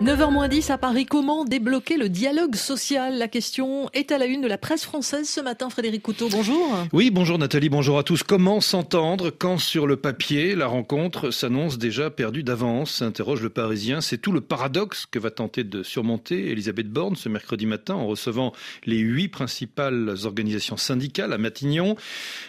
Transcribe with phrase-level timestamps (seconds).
[0.00, 3.18] 9h10 à Paris, comment débloquer le dialogue social?
[3.18, 5.70] La question est à la une de la presse française ce matin.
[5.70, 6.72] Frédéric Couteau, bonjour.
[6.92, 8.22] Oui, bonjour Nathalie, bonjour à tous.
[8.22, 13.02] Comment s'entendre quand sur le papier la rencontre s'annonce déjà perdue d'avance?
[13.02, 14.00] Interroge le Parisien.
[14.00, 18.06] C'est tout le paradoxe que va tenter de surmonter Elisabeth Borne ce mercredi matin en
[18.06, 18.52] recevant
[18.86, 21.96] les huit principales organisations syndicales à Matignon.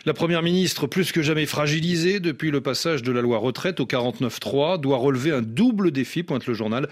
[0.06, 3.86] La Première ministre, plus que jamais fragilisée depuis le passage de la loi retraite au
[3.86, 6.88] 49.3, doit relever un double défi, pointe le journal,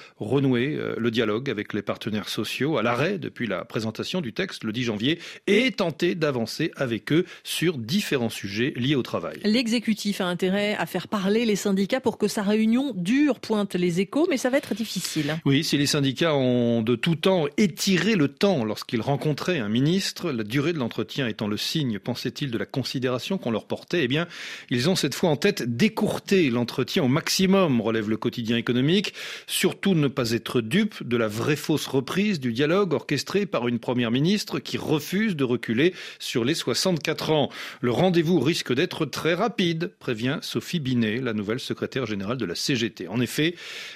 [0.56, 4.72] euh, le dialogue avec les partenaires sociaux à l'arrêt depuis la présentation du texte le
[4.72, 9.40] 10 janvier et tenter d'avancer avec eux sur différents sujets liés au travail.
[9.44, 14.00] L'exécutif a intérêt à faire parler les syndicats pour que sa réunion dure, pointe les
[14.00, 15.38] échos, mais ça va être difficile.
[15.46, 20.32] Oui, si les syndicats ont de tout temps étiré le temps lorsqu'ils rencontraient un ministre,
[20.32, 24.08] la durée de l'entretien étant le signe, pensait-il, de la considération qu'on leur portait, eh
[24.08, 24.28] bien,
[24.70, 29.14] ils ont cette fois en tête d'écourter l'entretien au maximum, relève le quotidien économique,
[29.48, 33.80] surtout ne pas être dupe de la vraie fausse reprise du dialogue orchestré par une
[33.80, 37.50] première ministre qui refuse de reculer sur les 64 ans.
[37.82, 42.54] Le rendez-vous risque d'être très rapide, prévient Sophie Binet, la nouvelle secrétaire générale de la
[42.54, 43.08] CGT.
[43.08, 43.56] En effet,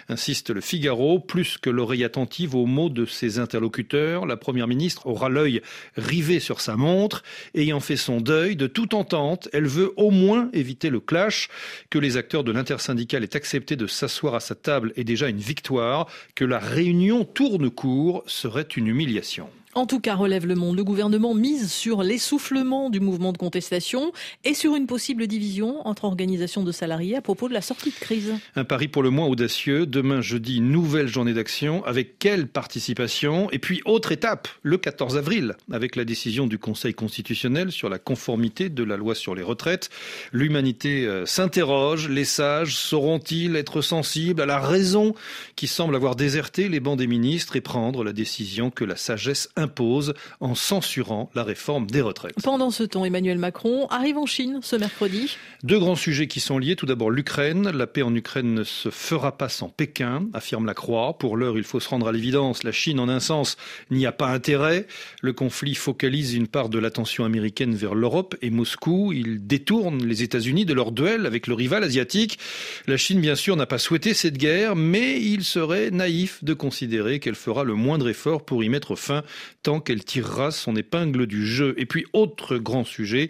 [0.09, 5.06] insiste le Figaro, plus que l'oreille attentive aux mots de ses interlocuteurs, la première ministre
[5.06, 5.62] aura l'œil
[5.95, 7.22] rivé sur sa montre.
[7.53, 11.50] Ayant fait son deuil de toute entente, elle veut au moins éviter le clash.
[11.92, 15.38] Que les acteurs de l'intersyndicale aient accepté de s'asseoir à sa table est déjà une
[15.38, 19.50] victoire que la réunion tourne court serait une humiliation.
[19.73, 24.11] En tout cas, relève le monde, le gouvernement mise sur l'essoufflement du mouvement de contestation
[24.44, 27.95] et sur une possible division entre organisations de salariés à propos de la sortie de
[27.95, 28.33] crise.
[28.58, 29.86] Un pari pour le moins audacieux.
[29.86, 31.86] Demain jeudi, nouvelle journée d'action.
[31.86, 33.50] Avec quelle participation?
[33.52, 37.97] Et puis, autre étape, le 14 avril, avec la décision du Conseil constitutionnel sur la
[37.97, 39.89] conformité de la loi sur les retraites.
[40.33, 42.09] L'humanité euh, s'interroge.
[42.09, 45.16] Les sages sauront-ils être sensibles à la raison
[45.56, 49.50] qui semble avoir déserté les bancs des ministres et prendre la décision que la sagesse
[49.62, 52.35] impose en censurant la réforme des retraites.
[52.44, 55.38] Pendant ce temps, Emmanuel Macron arrive en Chine ce mercredi.
[55.63, 56.75] Deux grands sujets qui sont liés.
[56.75, 57.69] Tout d'abord l'Ukraine.
[57.69, 61.18] La paix en Ukraine ne se fera pas sans Pékin, affirme la Croix.
[61.18, 62.63] Pour l'heure, il faut se rendre à l'évidence.
[62.63, 63.58] La Chine, en un sens,
[63.90, 64.88] n'y a pas intérêt.
[65.22, 69.14] Le conflit focalise une part de l'attention américaine vers l'Europe et Moscou.
[69.14, 72.40] Il détourne les États-Unis de leur duel avec le rival asiatique.
[72.88, 77.19] La Chine, bien sûr, n'a pas souhaité cette guerre, mais il serait naïf de considérer
[77.19, 79.24] qu'elle fera le moindre effort pour y mettre fin
[79.63, 81.75] tant qu'elle tirera son épingle du jeu.
[81.77, 83.29] Et puis, autre grand sujet,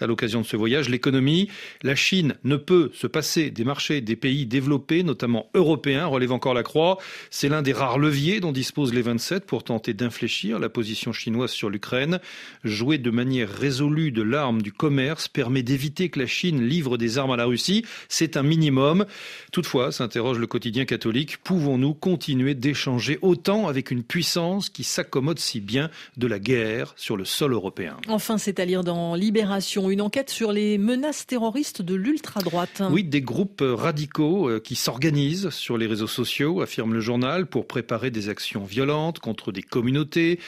[0.00, 1.48] à l'occasion de ce voyage, l'économie.
[1.82, 6.54] La Chine ne peut se passer des marchés des pays développés, notamment européens, relève encore
[6.54, 6.98] la croix.
[7.30, 11.50] C'est l'un des rares leviers dont disposent les 27 pour tenter d'infléchir la position chinoise
[11.50, 12.20] sur l'Ukraine.
[12.64, 17.16] Jouer de manière résolue de l'arme du commerce permet d'éviter que la Chine livre des
[17.16, 17.84] armes à la Russie.
[18.08, 19.06] C'est un minimum.
[19.52, 25.60] Toutefois, s'interroge le quotidien catholique, pouvons-nous continuer d'échanger autant avec une puissance qui s'accommode si
[25.60, 25.69] bien?
[26.16, 27.96] De la guerre sur le sol européen.
[28.08, 32.82] Enfin, c'est à lire dans Libération une enquête sur les menaces terroristes de l'ultra-droite.
[32.90, 37.66] Oui, des groupes radicaux euh, qui s'organisent sur les réseaux sociaux, affirme le journal, pour
[37.66, 40.40] préparer des actions violentes contre des communautés,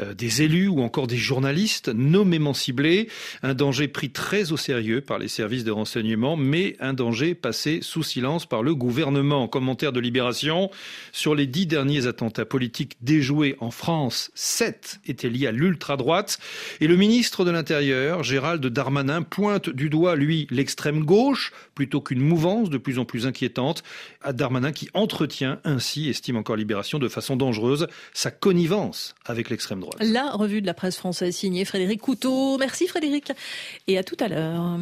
[0.00, 3.08] euh, des élus ou encore des journalistes nommément ciblés.
[3.42, 7.80] Un danger pris très au sérieux par les services de renseignement, mais un danger passé
[7.82, 9.48] sous silence par le gouvernement.
[9.48, 10.70] Commentaire de Libération
[11.12, 14.67] sur les dix derniers attentats politiques déjoués en France 7
[15.06, 16.38] étaient liés à l'ultra-droite.
[16.80, 22.20] Et le ministre de l'Intérieur, Gérald Darmanin, pointe du doigt, lui, l'extrême gauche, plutôt qu'une
[22.20, 23.82] mouvance de plus en plus inquiétante.
[24.22, 29.80] À Darmanin qui entretient ainsi, estime encore Libération, de façon dangereuse, sa connivence avec l'extrême
[29.80, 29.98] droite.
[30.00, 32.58] La revue de la presse française signée Frédéric Couteau.
[32.58, 33.32] Merci Frédéric.
[33.86, 34.78] Et à tout à l'heure.